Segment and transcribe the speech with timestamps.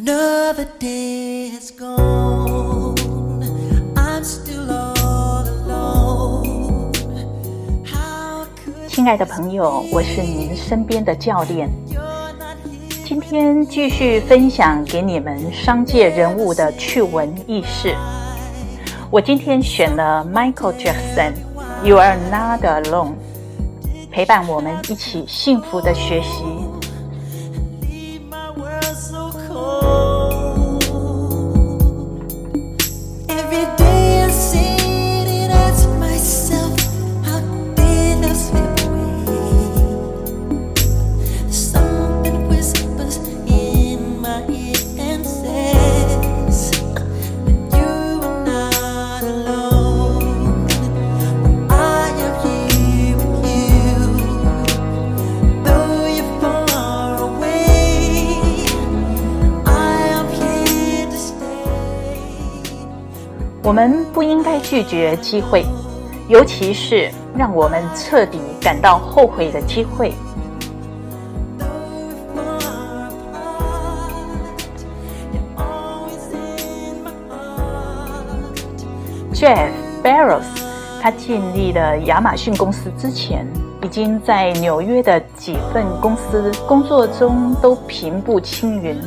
[0.00, 2.94] Another day has gone.
[3.96, 6.92] I'm still all alone.
[7.84, 11.68] How could 亲爱的朋友，我是您身边的教练。
[13.04, 17.96] 今天继续分享给你们商界人物的趣闻轶事。
[19.10, 21.32] 我今天选了 Michael Jackson，
[21.84, 23.14] 《You Are Not Alone》，
[24.12, 26.44] 陪伴我们一起幸福的学习。
[63.68, 65.62] 我们不应该拒绝机会，
[66.26, 70.14] 尤其是让我们彻底感到后悔的机会。
[79.34, 79.68] Jeff
[80.02, 80.44] Bezos，
[81.02, 83.46] 他建立了亚马逊公司之前，
[83.82, 88.98] 已经在纽约的几份公司工作中都平步青云。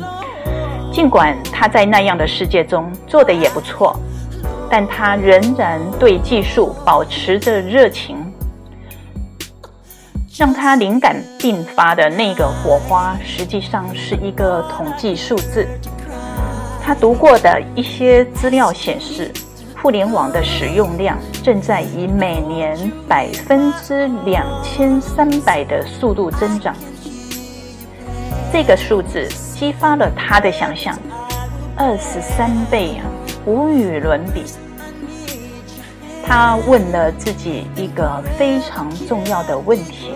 [0.92, 3.96] 尽管他在那样的世界中做得也不错，
[4.74, 8.16] 但他仍然对技术保持着热情。
[10.34, 15.68] 让他灵感迸发的那个火花，实际上是一个统计数字。
[16.82, 19.30] 他读过的一些资料显示，
[19.76, 26.74] 互联网的使用量正在以每年百分之两千三百的速度增长。
[28.50, 30.98] 这个数字激发了他的想象，
[31.76, 33.04] 二十三倍啊，
[33.44, 34.44] 无与伦比。
[36.24, 40.14] 他问了自己一个非常重要的问题：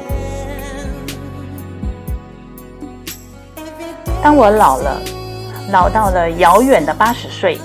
[4.22, 5.00] 当我老了，
[5.70, 7.58] 老到了遥远的八十岁，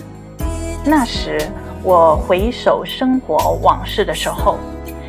[0.83, 1.39] 那时
[1.81, 4.57] 我回首生活往事的时候，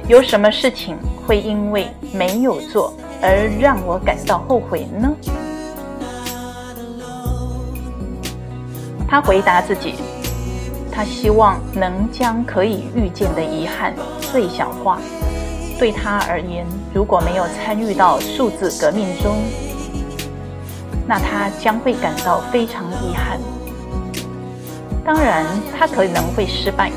[0.08, 0.96] 有什么事情
[1.26, 5.10] 会因为没有做而让我感到后悔呢？
[9.08, 9.96] 他回答自己，
[10.94, 14.98] 他希望能将可以预见的遗憾最小化。
[15.78, 19.34] 对他而言，如果没有参与到数字革命中，
[21.08, 23.40] 那他将会感到非常遗憾。
[25.04, 25.44] 当然，
[25.76, 26.92] 他可能会失败，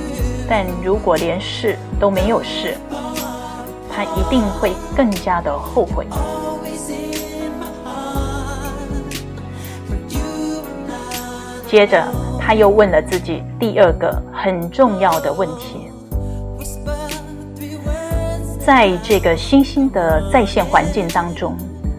[0.47, 2.77] 但如果连试都没有试，
[3.89, 6.05] 他一定会更加的后悔。
[11.67, 12.05] 接着，
[12.45, 15.89] 他又问了自己第二个很重要的问题：
[18.63, 21.57] 在这个新兴的在线环境当中，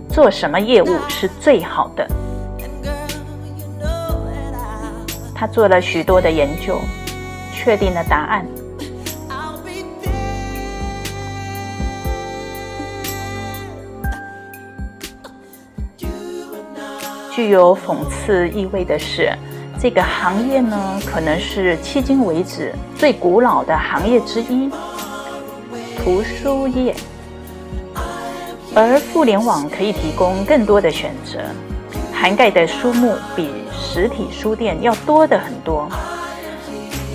[0.09, 2.07] 做什么业务是最好的？
[5.35, 6.79] 他做了许多的研究，
[7.53, 8.47] 确定了答案。
[17.35, 19.31] 具有讽刺意味的是，
[19.89, 24.69] 这个行业呢，可能是迄今为止最古老的行业之一——
[25.97, 26.93] 图书业。
[28.75, 31.39] 而互联网可以提供更多的选择，
[32.13, 35.89] 涵盖的书目比实体书店要多的很多。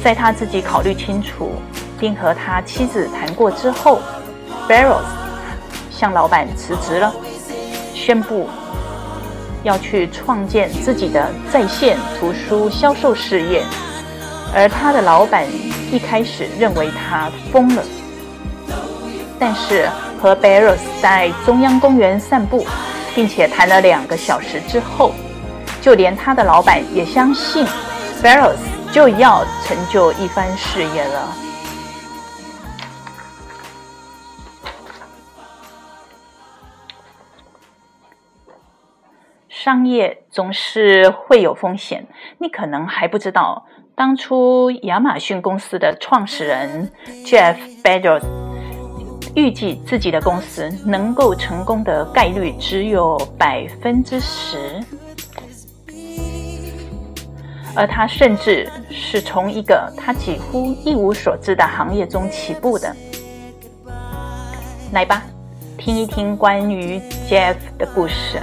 [0.01, 1.51] 在他自己考虑清楚，
[1.99, 3.99] 并和他妻子谈过之后
[4.65, 7.13] b a r r o s 向老板辞职了，
[7.93, 8.47] 宣布
[9.63, 13.63] 要去创建自己的在线图书销售事业，
[14.53, 15.45] 而他的老板
[15.91, 17.83] 一开始认为他疯了，
[19.39, 19.89] 但是
[20.21, 22.65] 和 Barros 在中央公园散步，
[23.13, 25.13] 并且谈了两个小时之后，
[25.81, 27.65] 就连他的老板也相信
[28.21, 28.57] Barros
[28.91, 31.35] 就要成就一番事业了。
[39.63, 42.03] 商业总是会有风险，
[42.39, 43.63] 你可能还不知道，
[43.93, 46.91] 当初亚马逊公司的创始人
[47.23, 48.23] Jeff Bezos
[49.35, 54.81] 预计自己的公司能够成功的概率只有百分之十，
[57.75, 62.95] 而他甚至是从一个他几乎一无所知的行业中起步的。
[64.91, 65.21] 来吧，
[65.77, 66.99] 听一听关于
[67.29, 68.41] Jeff 的故事。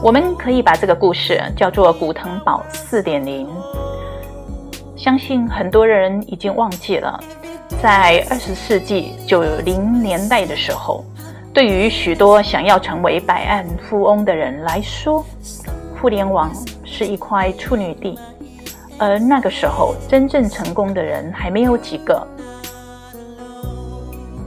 [0.00, 3.48] 我们可以把这个故事叫做古腾堡四点零。
[4.96, 7.18] 相信很多人已经忘记了，
[7.82, 11.04] 在二十世纪九零年代的时候，
[11.52, 15.24] 对于许多想要成为百万富翁的人来说，
[16.00, 16.48] 互联网
[16.84, 18.16] 是一块处女地，
[18.98, 22.24] 而那个时候真正成功的人还没有几个。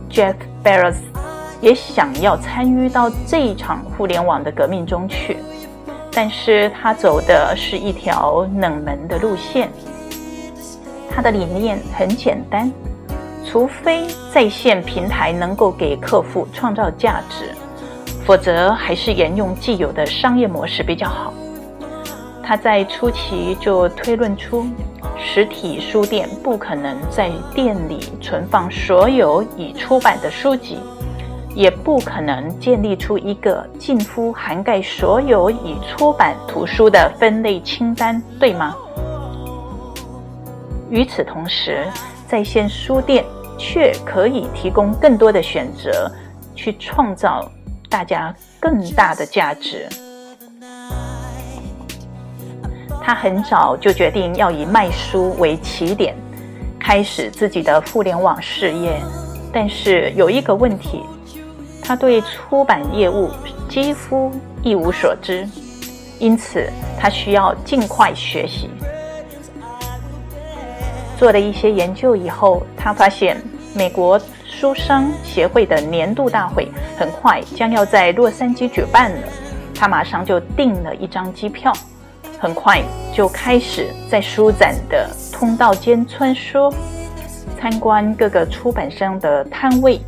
[0.10, 0.96] Jeff Bezos
[1.62, 5.38] 也想要参与到这一场互联网的革命中去，
[6.12, 9.72] 但是他走的是一条冷门的路线。
[11.10, 12.72] 他的理念很简单，
[13.46, 17.54] 除非在线平台能够给客户创造价值，
[18.26, 21.34] 否则还是沿用既有的商业模式比较好。
[22.44, 24.66] 他在初期就推论出。
[25.24, 30.80] 实体书店不可能在店里存放所有已出版的书籍，
[31.54, 38.76] 也不可能建立出一个近乎涵盖所有已出版图书的分类清单，对吗？
[40.90, 41.86] 与此同时，
[42.28, 43.24] 在线书店
[43.58, 46.12] 却可以提供更多的选择，
[46.56, 47.50] 去创造
[47.90, 49.88] 大家更大的价值。
[53.02, 56.16] 他很早就决定要以卖书为起点，
[56.80, 59.02] 开始自己的互联网事业。
[59.52, 61.04] 但是有一个问题，
[61.92, 63.30] 他对出版业务
[63.68, 64.32] 几乎
[64.64, 65.46] 一无所知，
[66.20, 66.66] 因此
[66.98, 68.70] 他需要尽快学习。
[71.20, 73.36] 做了一些研究以后，他发现
[73.76, 76.66] 美国书商协会的年度大会
[76.98, 79.28] 很快将要在洛杉矶举办了，
[79.76, 81.74] 他马上就订了一张机票。
[82.40, 82.82] 很快
[83.14, 86.74] 就开始在书展的通道间穿梭，
[87.60, 90.00] 参观各个出版商的摊位，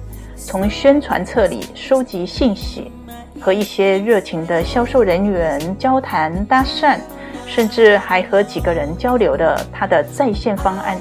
[0.45, 2.91] 从宣传册里收集信息，
[3.39, 6.99] 和一些热情的销售人员交谈搭讪，
[7.47, 10.97] 甚至还和几个人交流了他的在线方案。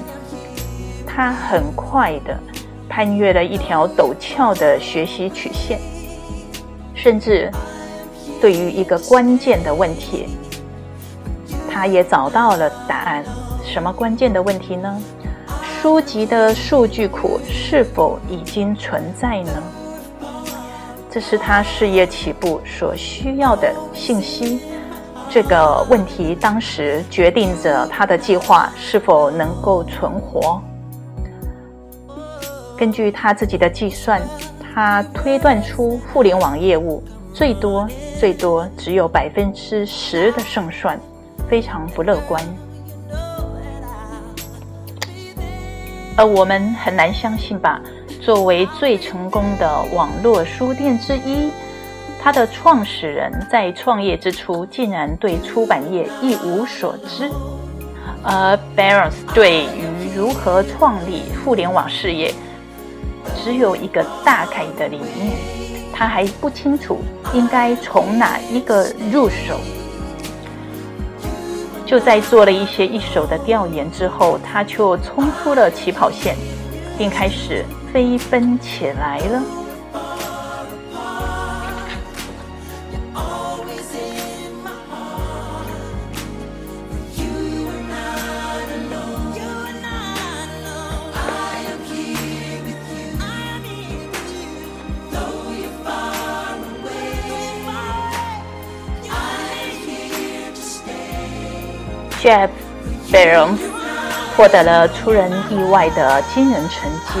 [1.05, 2.39] 他很快的
[2.87, 5.77] 攀越了一条陡峭的学习曲线，
[6.95, 7.51] 甚至
[8.39, 10.29] 对于一个关键的问题。
[11.69, 13.23] 他也找到了答案。
[13.65, 15.01] 什么关键的问题呢？
[15.83, 19.51] 书籍的数据库是否已经存在呢？
[21.11, 24.61] 这是他事业起步所需要的信息。
[25.29, 30.61] 这个问题当时决定着他的计划是否能够存活。
[32.77, 34.21] 根据他自己的计算，
[34.73, 37.03] 他推断出互联网业务
[37.33, 37.85] 最多
[38.17, 40.97] 最多只有百分之十的胜算。
[41.49, 42.41] 非常不乐观，
[46.15, 47.81] 而我们很难相信吧？
[48.21, 51.51] 作为最成功的网络书店之一，
[52.21, 57.29] 它的创始人在创业之初竟然对出版业一无所知。
[58.21, 62.33] 而 Barons 对于如何创立互联网事业，
[63.43, 65.33] 只有一个大概的理念，
[65.91, 66.99] 他还不清楚
[67.33, 69.59] 应该从哪一个入手。
[71.93, 76.35] 就在做了一些一手的调研之后，他就冲出了起跑线，
[76.97, 77.63] 并开始
[77.93, 79.62] 飞奔起来了。
[102.23, 102.49] Jeff
[103.11, 103.59] Bezos
[104.37, 107.19] 获得了出人意外的惊人成绩，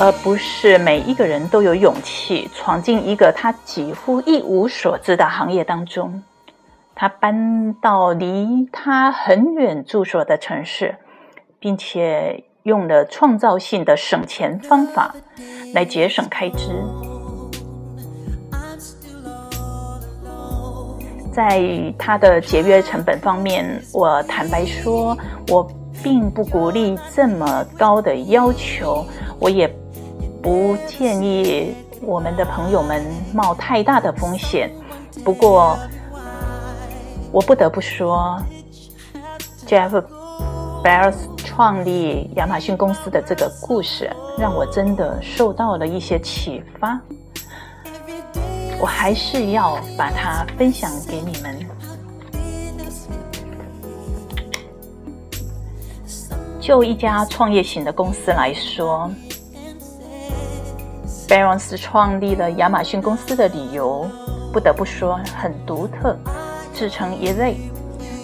[0.00, 6.24] 而不是每一个人都有勇气闯进一个他几乎一无所知的行业当中。
[6.96, 10.96] 他搬到离他很远住所的城市，
[11.60, 15.14] 并且用了创造性的省钱方法
[15.72, 16.82] 来节省开支。
[21.32, 21.62] 在
[21.98, 25.16] 它的节约成本方面，我坦白说，
[25.48, 25.66] 我
[26.02, 29.04] 并不鼓励这么高的要求，
[29.38, 29.72] 我也
[30.42, 34.70] 不建议我们的朋友们冒太大的风险。
[35.24, 35.78] 不过，
[37.30, 38.36] 我不得不说
[39.66, 40.02] ，Jeff
[40.82, 46.98] Bezos 创立亚马逊公司的这个故事，让我真的受到了一些启发。
[48.80, 51.54] 我还是要把它分享给你们。
[56.58, 59.10] 就一家创业型的公司来说
[61.28, 64.08] ，Bezos 创立了亚马逊公司的理由，
[64.52, 66.16] 不得不说很独特，
[66.72, 67.56] 自成一类。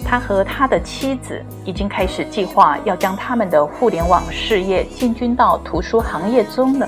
[0.05, 6.87] 他和他的妻子已经开始计划要将他们的互联网事业进军到图书行业中了。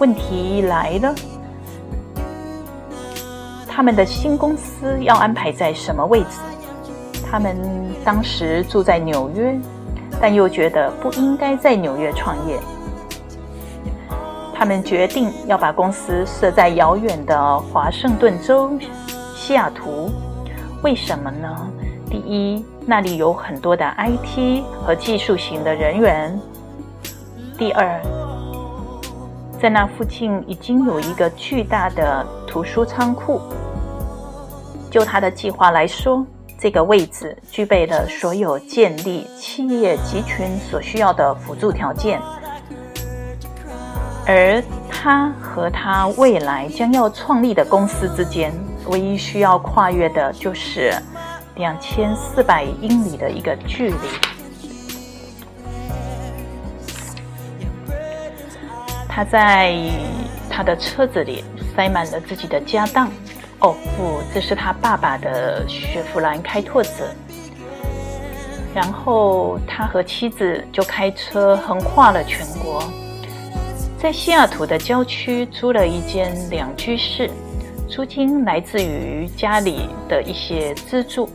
[0.00, 1.14] 问题来了，
[3.76, 6.40] 他们的新公司要安排在什么位置？
[7.30, 7.54] 他们
[8.02, 9.54] 当时住在纽约，
[10.18, 12.58] 但又觉得不应该在纽约创业。
[14.54, 18.70] 他们决定要把公司设在遥远的华盛顿州
[19.34, 20.10] 西雅图。
[20.82, 21.70] 为什么呢？
[22.08, 26.32] 第一，那里有很多的 IT 和技术型的人员；
[27.58, 28.00] 第二，
[29.60, 33.38] 在那附近已经有一个巨大的图书仓库。
[34.96, 36.24] 就他的计划来说，
[36.58, 42.18] 这个位置具备了所有建立企业集群所需要的辅助条件，
[44.26, 48.50] 而他和他未来将要创立的公司之间，
[48.86, 50.90] 唯一需要跨越的就是
[51.56, 53.96] 两千四百英里的一个距离。
[59.06, 59.76] 他在
[60.48, 61.44] 他的车子里
[61.76, 63.10] 塞满了自己的家当。
[63.60, 66.90] 哦不，这是他爸爸的雪佛兰开拓者。
[68.74, 72.82] 然后他和妻子就开车横跨了全国，
[73.98, 77.30] 在西雅图的郊区租了一间两居室，
[77.88, 81.28] 租金来自于家里的一些资助。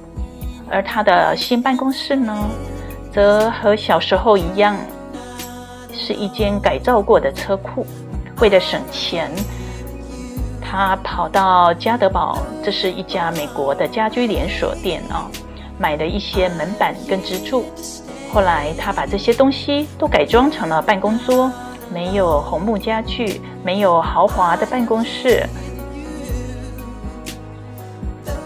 [0.70, 2.48] 而他的新办公室呢，
[3.12, 4.78] 则和小时候一样，
[5.92, 7.84] 是一间改造过的车库。
[8.40, 9.32] 为了省钱。
[10.72, 15.30] 他跑到加德堡，这是一家美国的家居连锁店啊，
[15.78, 17.66] 买了一些门板跟支柱。
[18.34, 21.52] 后来他把这些东西都改装成了办公桌，
[21.94, 25.46] 没有红木家具，没有豪华的办公室。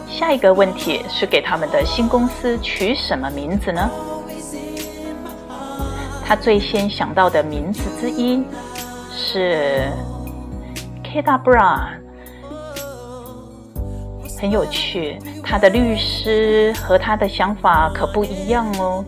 [0.10, 3.88] 下一个问题是给他们的新公司取什么名字呢？
[6.26, 8.44] 他最先想到的名字之一
[9.16, 9.92] 是
[11.04, 12.04] Kedabra。
[14.40, 19.04] 很有趣，他的律师和他的想法可不一样哦。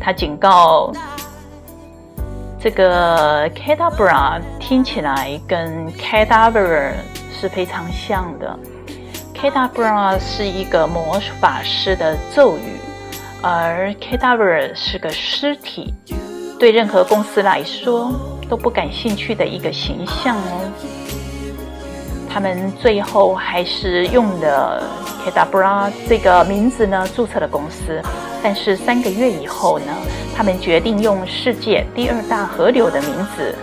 [0.00, 0.90] 他警告，
[2.58, 6.92] 这个 Cadabra 听起来跟 Cadaver
[7.30, 8.58] 是非常像的。
[9.34, 12.78] Cadabra 是一个魔法师的咒语，
[13.42, 15.94] 而 Cadaver 是个尸体，
[16.58, 18.12] 对任何公司来说
[18.48, 20.99] 都不感兴趣的一个形象哦。
[22.32, 24.82] 他们最后还是用了
[25.26, 28.00] Kedabra 这个名字呢，注册了公司。
[28.42, 29.92] 但是三个月以后呢，
[30.34, 33.54] 他们决定用世界第二大河流的名字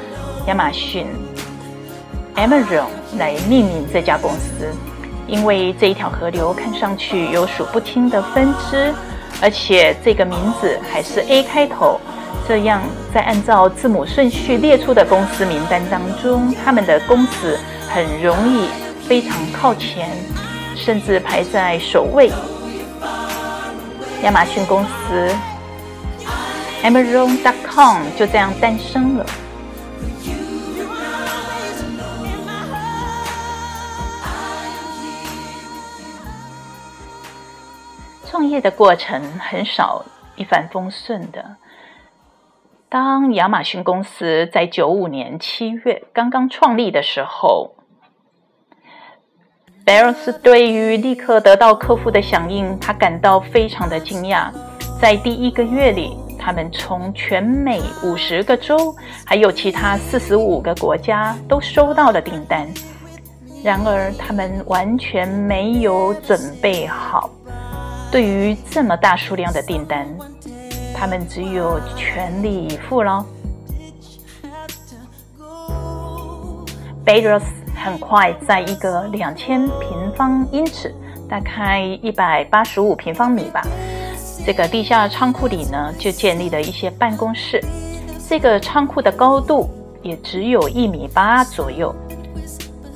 [0.48, 1.08] 亚马逊
[2.36, 2.86] Amazon
[3.18, 4.70] 来命名这家公司，
[5.26, 8.94] 因为这一条河流看上去有数不清的分支，
[9.42, 12.00] 而且这个名字还是 A 开头。
[12.48, 12.82] 这样，
[13.14, 17.58] 在按照字母顺序列出的公司名单当中，他们的公司。
[17.90, 18.68] 很容易
[19.08, 20.10] 非常靠前，
[20.76, 22.30] 甚至排在首位。
[24.24, 25.36] 亚马逊公司
[26.84, 29.26] Amazon.com 就这样诞生了。
[38.26, 40.04] 创业的过程很少
[40.36, 41.56] 一帆风顺的。
[42.90, 47.76] 当亚马逊公司在九五年七月刚刚创立的时候，
[49.88, 54.52] 贝尔斯对于立刻得到客户的响应，他感到非常的惊讶。
[55.02, 62.68] 在第一个月里，他们从全美五十个州，还有其他四十五个国家都收到了订单。
[63.64, 67.30] 然而，他们完全没有准备好
[68.12, 70.06] 对于这么大数量的订单，
[70.94, 73.26] 他们只有全力以赴了。
[77.06, 77.67] 贝尔斯。
[77.78, 80.94] 很快，在一个两千平方英尺，
[81.30, 83.62] 大概一百八十五平方米吧，
[84.46, 87.64] 这个地下仓库里呢，就建立了一些办公室。
[88.28, 89.70] 这个仓库的高度
[90.02, 91.96] 也只有一米八左右。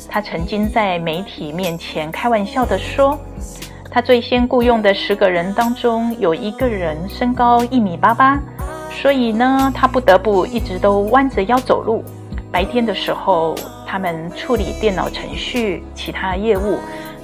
[0.10, 3.18] 他曾经在媒体面前开玩笑地说，
[3.90, 8.38] 他最先雇佣的十个人当中，有一个人身高一米八八，
[8.90, 12.04] 所以呢，他不得不一直都弯着腰走路。
[12.52, 13.56] 白天的时候。
[13.92, 16.80] 他们处理电脑程序、其他业务。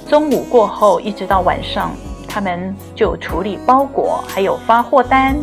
[0.05, 1.91] 中午过后一直到晚上，
[2.27, 5.37] 他们就处理包裹，还有发货单。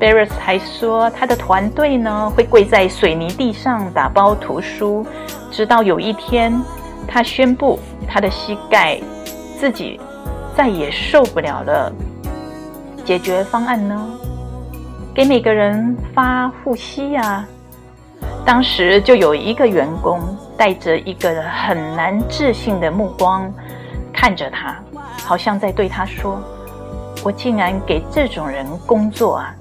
[0.00, 5.06] Barris 还说，他的团队呢会跪在水泥地上打包图书，
[5.52, 6.52] 直到有一天，
[7.06, 9.00] 他宣布他的膝盖
[9.56, 10.00] 自己
[10.56, 11.92] 再也受不了了。
[13.04, 14.04] 解决方案呢？
[15.14, 17.46] 给每个人发护膝呀。
[18.44, 20.20] 当时就有一个员工
[20.56, 23.52] 带着一个很难置信的目光
[24.12, 24.76] 看着他，
[25.24, 26.40] 好像在对他说
[27.24, 29.54] ：“我竟然给这种人工作啊！”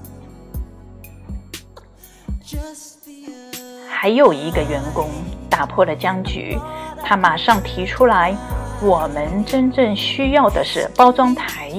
[3.87, 5.07] 还有一个员工
[5.49, 6.57] 打破了僵局，
[7.03, 8.35] 他马上提出来
[8.81, 11.71] ：“我们真正需要的是包装台。”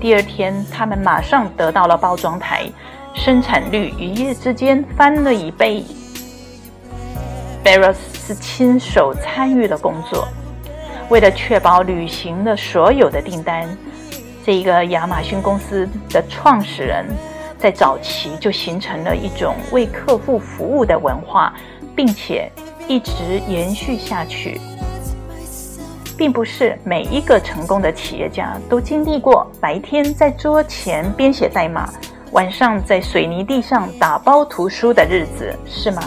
[0.00, 2.66] 第二天，他们马上得到了包装台，
[3.14, 5.84] 生产率一夜之间翻了一倍。
[7.62, 10.26] Barros 是亲手参与了工作，
[11.08, 13.68] 为了确保履行了所有的订单，
[14.44, 17.04] 这一个亚马逊公司的创始人
[17.58, 21.52] 在早期就形成了一种为客户服务的文化，
[21.94, 22.50] 并且
[22.88, 23.12] 一直
[23.46, 24.60] 延续下去。
[26.16, 31.90] 并不是每一个成功的企业家都经历过白天在桌前编写代码，
[32.32, 36.02] 晚上在水泥地上打包图书的日子，是吗？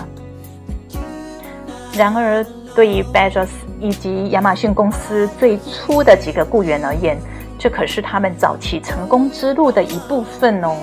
[1.95, 3.49] 然而，对于 Bezos
[3.79, 7.17] 以及亚马逊公司最初的几个雇员而言，
[7.59, 10.75] 这可是他们早期成功之路的一部分哦。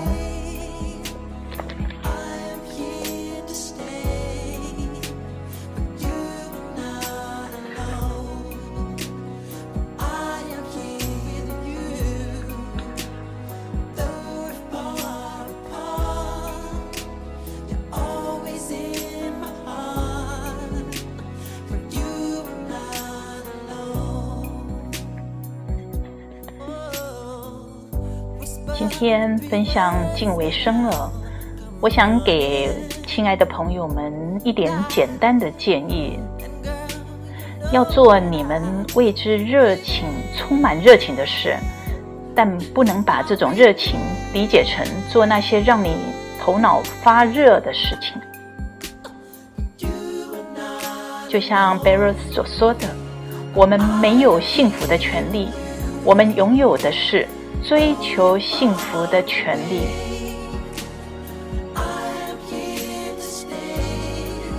[29.00, 31.10] 天分享敬畏生了，
[31.80, 32.68] 我想给
[33.06, 36.18] 亲爱的朋友们一点简单的建议：
[37.72, 38.62] 要做你们
[38.94, 40.04] 为之热情、
[40.36, 41.56] 充满热情的事，
[42.36, 43.98] 但不能把这种热情
[44.34, 45.96] 理解成做那些让你
[46.38, 48.20] 头脑发热的事情。
[51.26, 52.86] 就像 Barros 所说的，
[53.54, 55.48] 我们没有幸福的权利，
[56.04, 57.26] 我们拥有的是。
[57.62, 59.82] 追求幸福的权利，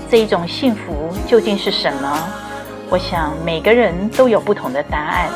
[0.10, 2.30] 这一种幸福究竟是什么？
[2.90, 5.30] 我想每个人都有不同的答案。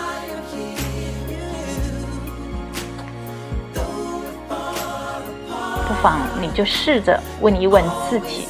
[5.88, 8.48] 不妨你就试着问一问自己。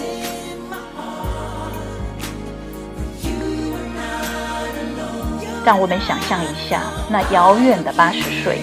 [5.65, 8.61] 让我们想象一下那遥远的八十岁。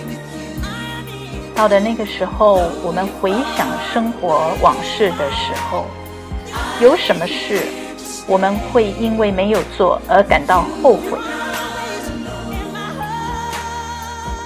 [1.55, 5.87] 到了那个时候，我们回想生活往事的时候，
[6.81, 7.63] 有什么事
[8.27, 11.19] 我们会因为没有做而感到后悔？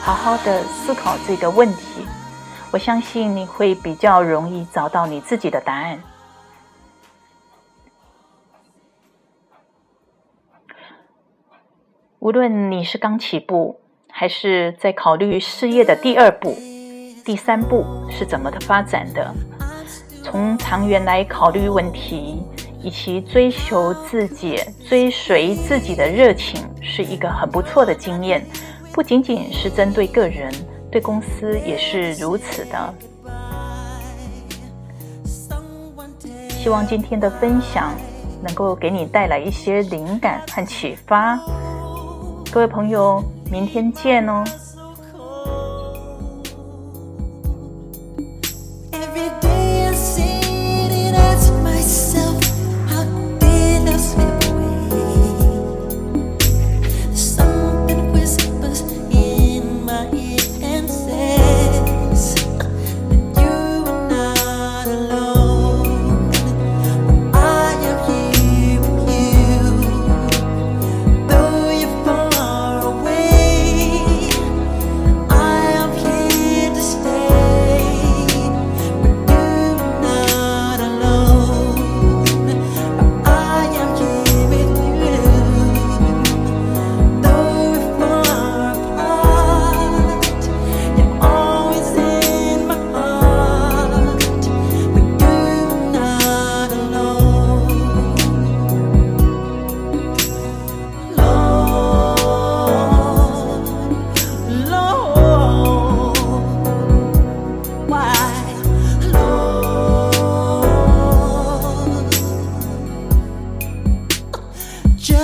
[0.03, 2.07] 好好的思考这个问题，
[2.71, 5.99] 我相信你会比较容易找到你自己的答案。
[12.19, 16.57] 无论你是刚起步，还是在考虑事业的第二步。
[17.27, 19.35] 第三步是怎么的发展的？
[20.23, 22.41] 从长远来考虑问题，
[22.81, 28.47] 以及追求自己、追随自己的热情，是一个很不错的经验。
[28.93, 30.53] 不仅仅是针对个人，
[30.89, 32.95] 对公司也是如此的。
[36.49, 37.93] 希望今天的分享
[38.41, 41.37] 能够给你带来一些灵感和启发。
[42.53, 44.45] 各位朋友，明天见哦！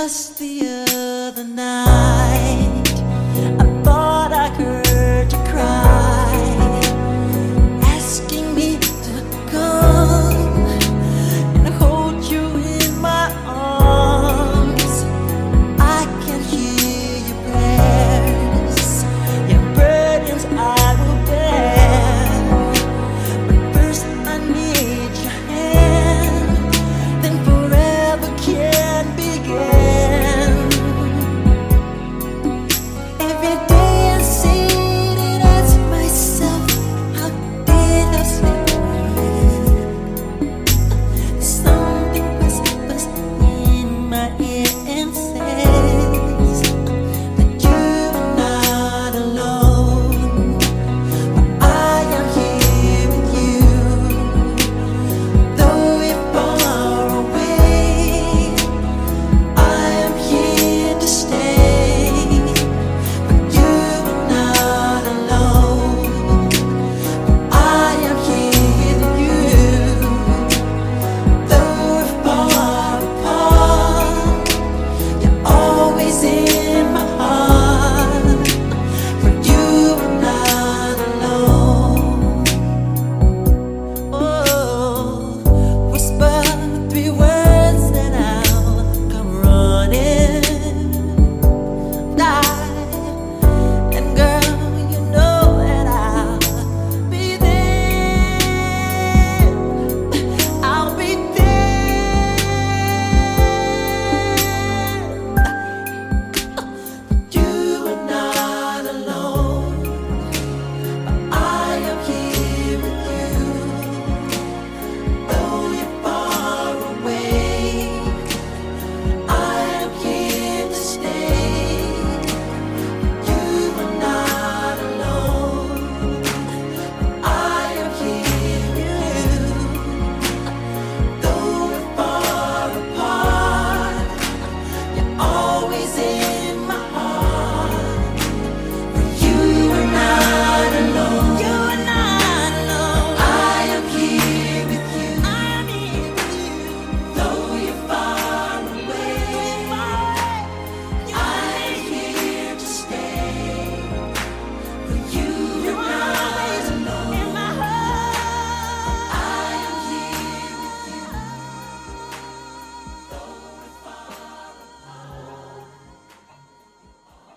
[0.03, 0.62] just the